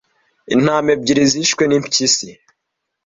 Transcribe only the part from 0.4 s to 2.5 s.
Intama ebyiri zishwe nimpyisi.